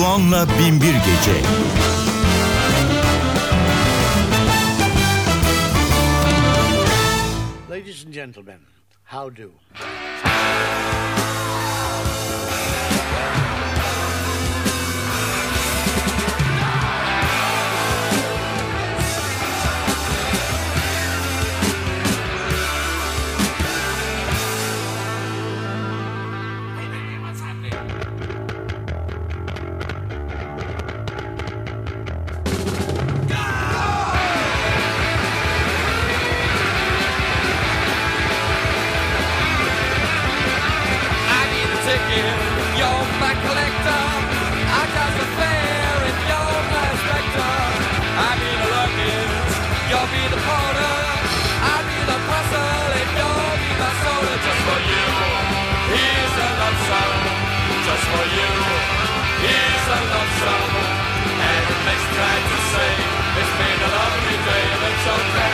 [0.00, 1.42] Doğan'la Binbir Gece.
[7.70, 8.60] Ladies and gentlemen,
[9.04, 9.50] how do?
[60.40, 60.86] trouble,
[61.28, 62.90] and it makes me try to say
[63.40, 65.49] it's been a lovely day, but so bad.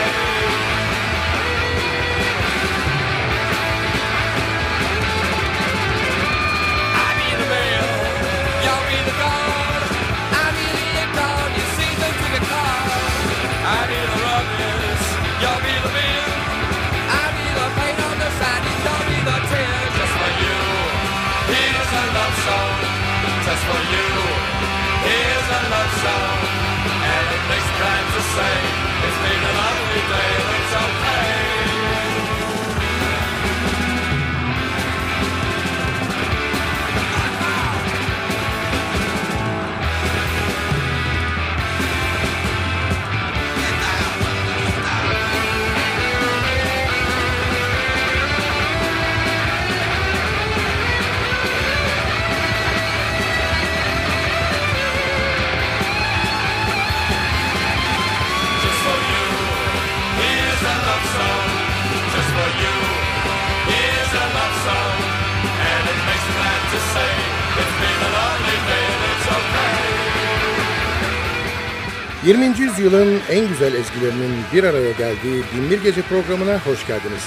[72.47, 72.61] 20.
[72.61, 77.23] yüzyılın en güzel ezgilerinin bir araya geldiği Binbir Gece programına hoş geldiniz.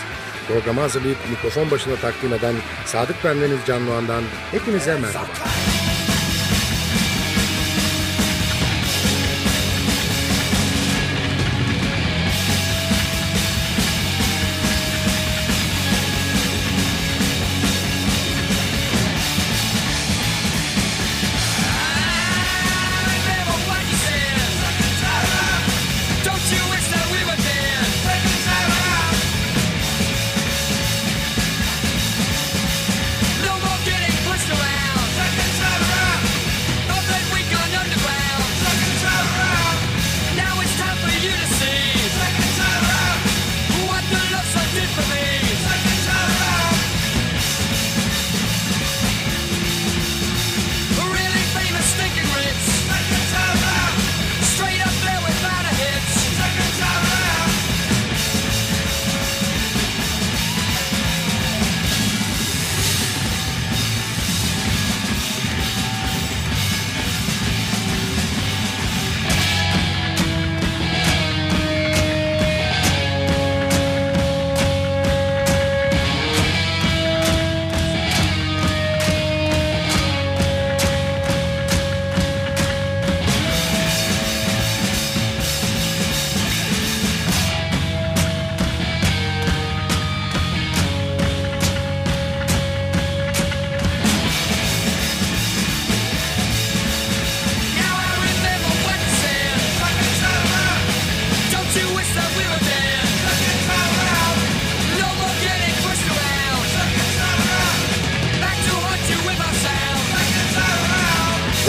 [0.48, 5.28] Programı hazırlayıp mikrofon başına takdim eden Sadık Bendeniz Canlıhan'dan hepinize merhaba.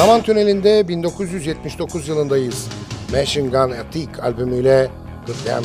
[0.01, 2.69] Zaman tünelinde 1979 yılındayız.
[3.13, 4.91] Machine Gun Attack albümüyle
[5.27, 5.65] Good Damn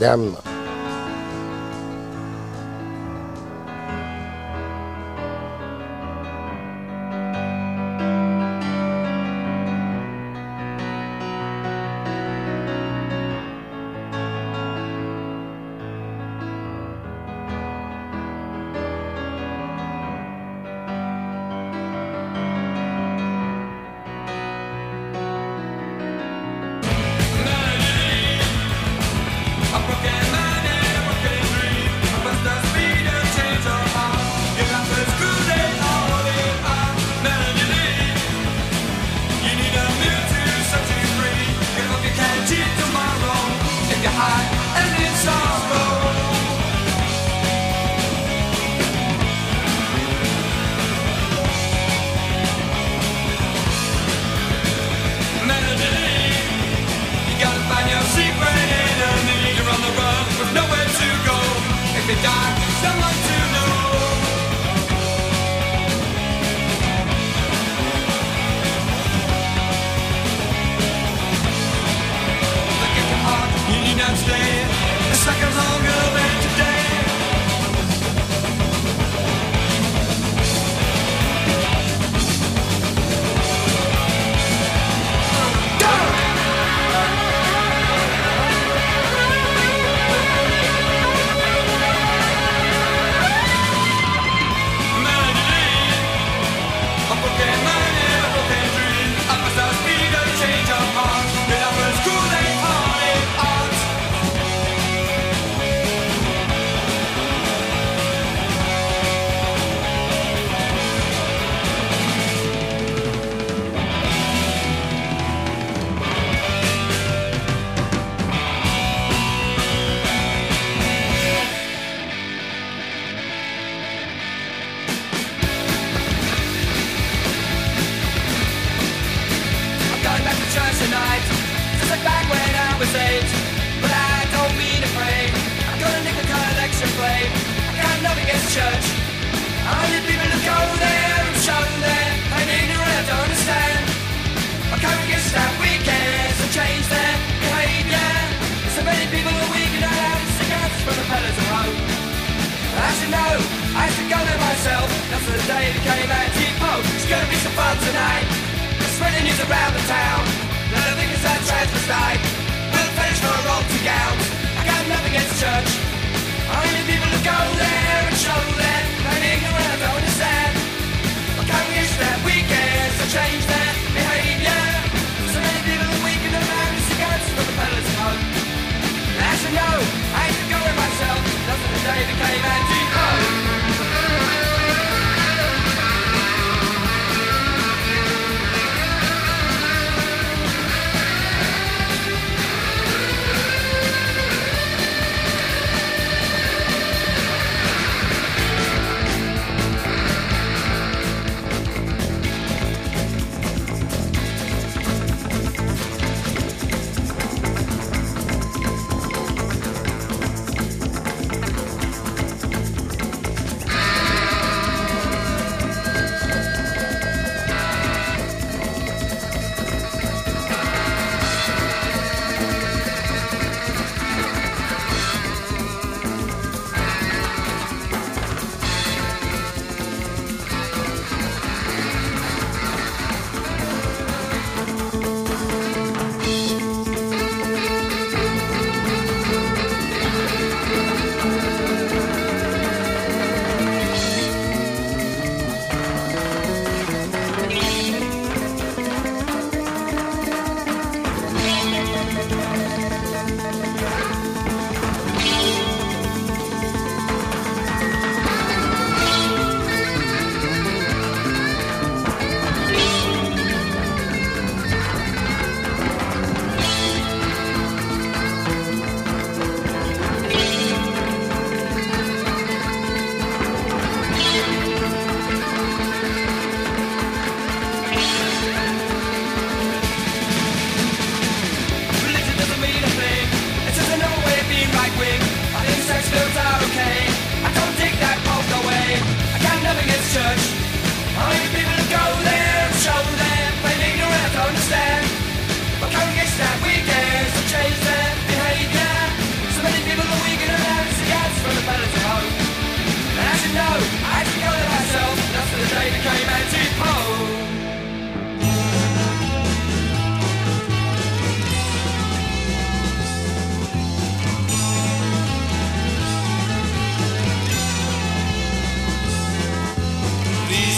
[0.00, 0.49] damn.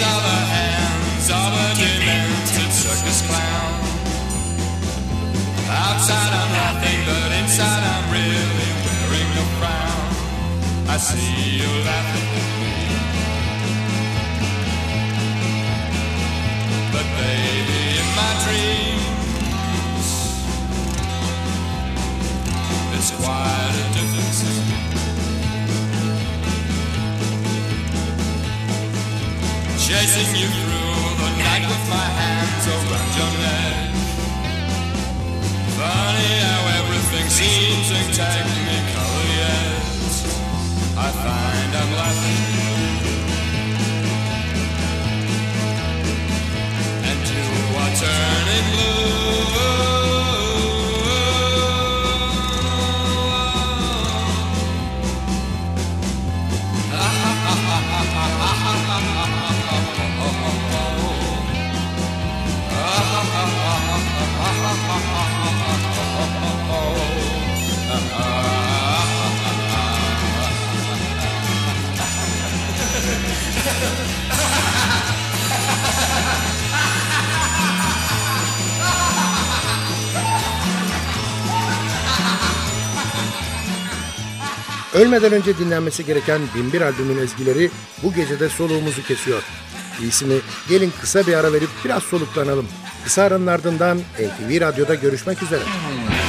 [0.03, 3.73] Are the hands of a demented circus clown.
[5.71, 10.07] Outside I'm laughing, but inside I'm really wearing a frown.
[10.91, 12.75] I see you laughing at me.
[16.93, 20.09] But baby, in my dreams,
[22.97, 24.12] it's quite a different
[29.93, 33.93] Chasing you through the night with my hands around your neck.
[35.77, 39.69] Funny how everything seems in technical yet.
[40.97, 42.43] I find I'm laughing.
[47.11, 47.45] And you
[47.83, 49.92] are turning blue.
[84.95, 87.71] Ölmeden önce dinlenmesi gereken Binbir albümün ezgileri
[88.03, 89.43] bu gecede soluğumuzu kesiyor.
[90.03, 90.35] İyisi mi
[90.69, 92.69] gelin kısa bir ara verip biraz soluklanalım.
[93.05, 95.61] Kısa aranın ardından NTV Radyo'da görüşmek üzere.
[95.61, 96.22] He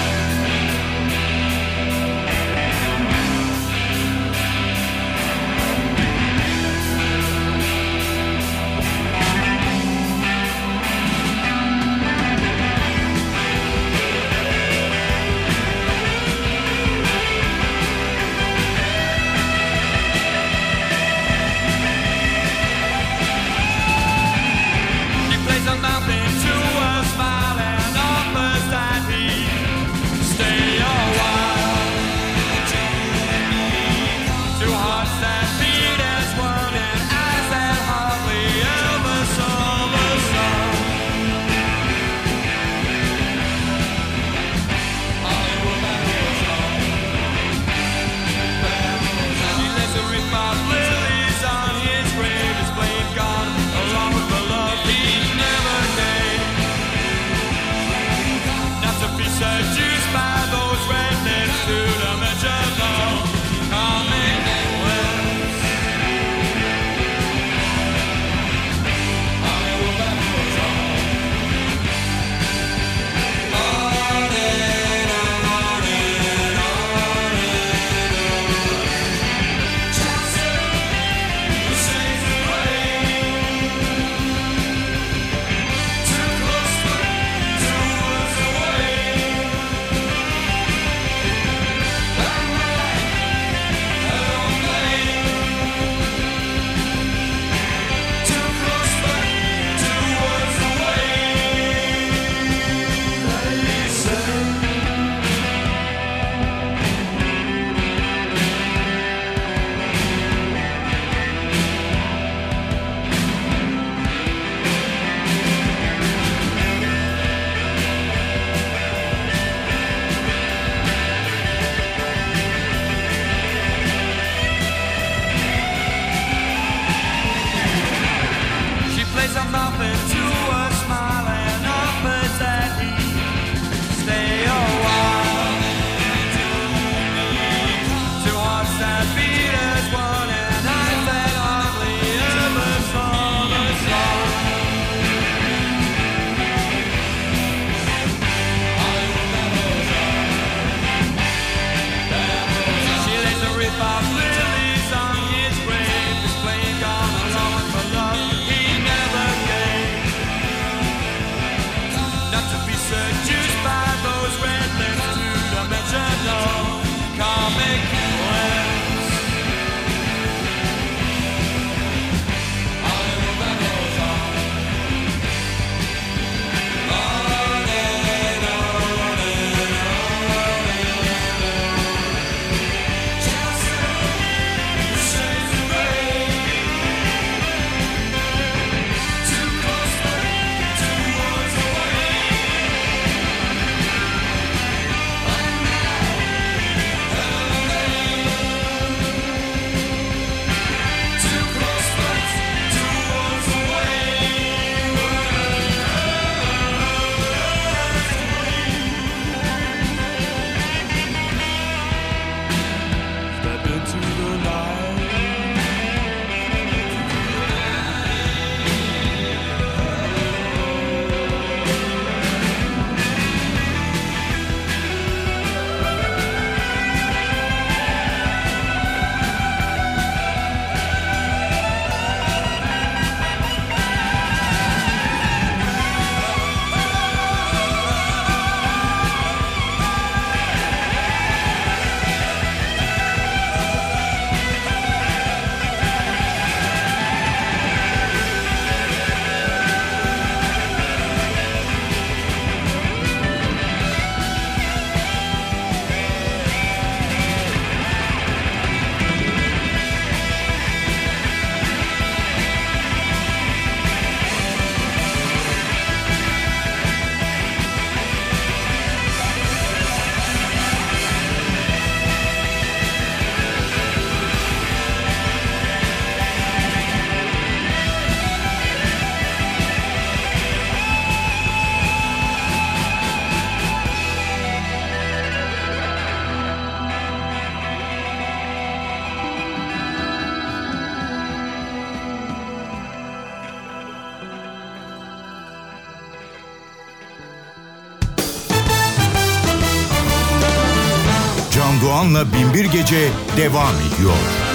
[302.54, 304.53] bir gece devam ediyor.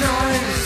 [0.00, 0.63] noise.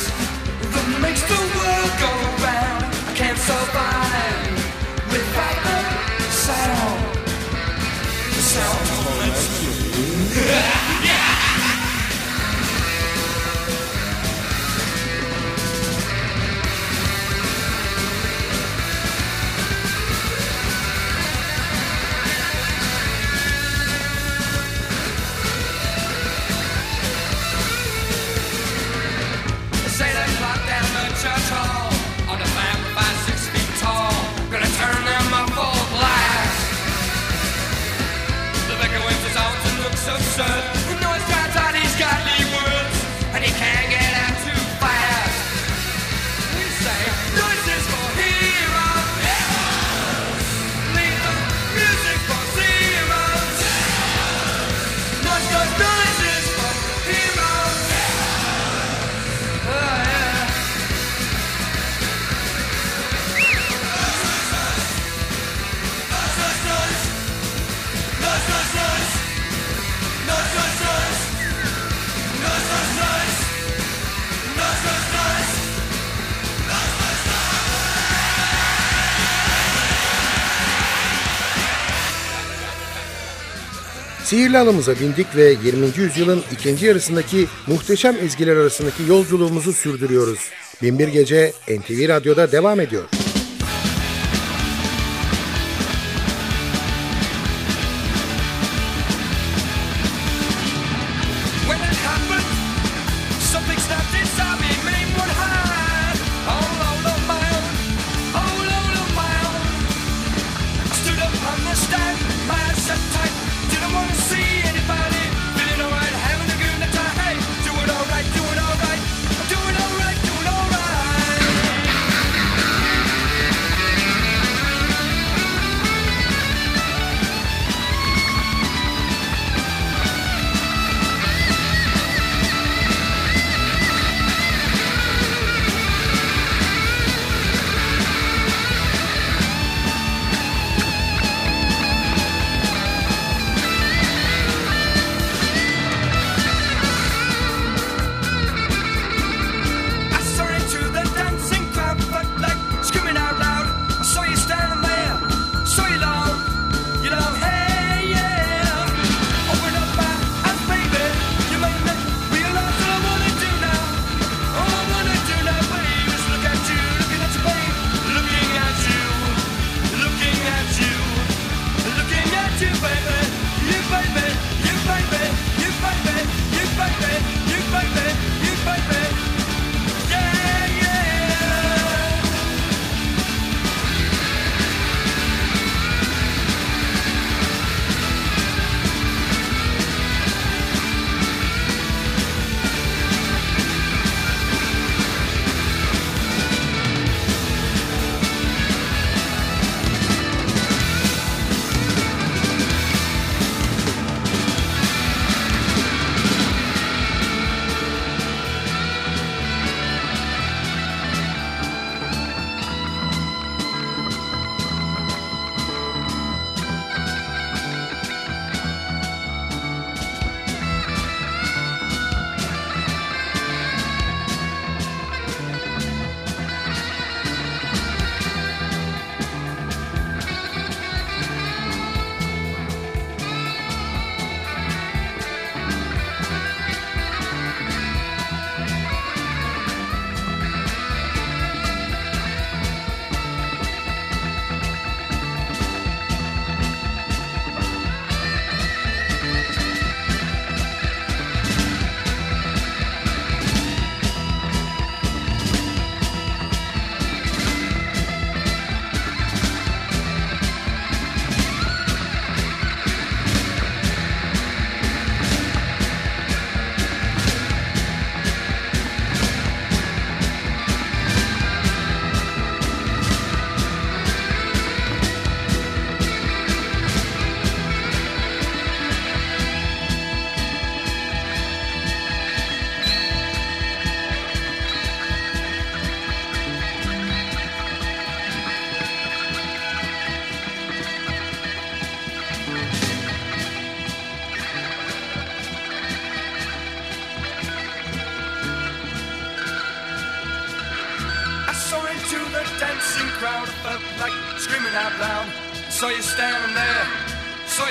[84.29, 85.87] Sihirli alımıza bindik ve 20.
[85.97, 90.39] yüzyılın ikinci yarısındaki muhteşem ezgiler arasındaki yolculuğumuzu sürdürüyoruz.
[90.83, 93.05] Binbir Gece NTV Radyo'da devam ediyor.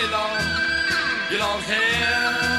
[0.01, 0.39] your long,
[1.31, 2.56] your long hair.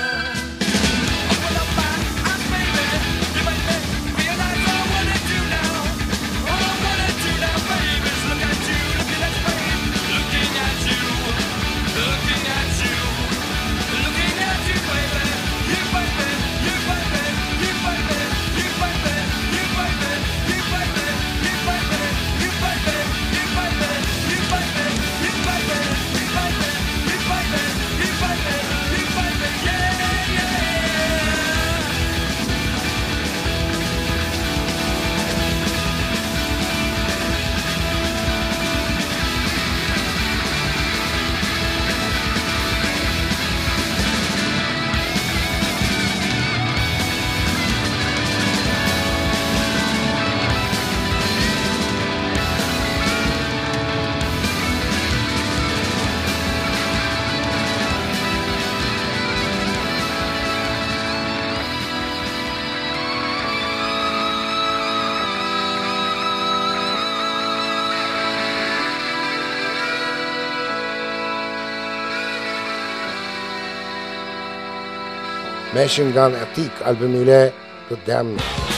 [75.79, 77.47] machine gun עתיק על במילי
[77.91, 78.78] The Damned.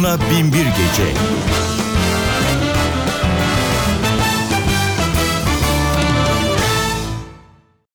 [0.00, 1.59] Onunla Binbir Gece.